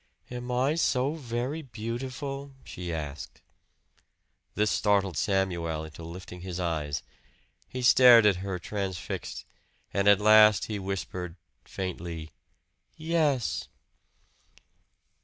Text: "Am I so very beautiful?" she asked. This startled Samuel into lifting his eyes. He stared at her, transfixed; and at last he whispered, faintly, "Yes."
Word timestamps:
"Am 0.31 0.51
I 0.51 0.73
so 0.73 1.13
very 1.13 1.61
beautiful?" 1.61 2.53
she 2.63 2.91
asked. 2.91 3.43
This 4.55 4.71
startled 4.71 5.15
Samuel 5.15 5.83
into 5.83 6.01
lifting 6.01 6.41
his 6.41 6.59
eyes. 6.59 7.03
He 7.69 7.83
stared 7.83 8.25
at 8.25 8.37
her, 8.37 8.57
transfixed; 8.57 9.45
and 9.93 10.07
at 10.07 10.19
last 10.19 10.65
he 10.65 10.79
whispered, 10.79 11.35
faintly, 11.65 12.31
"Yes." 12.97 13.67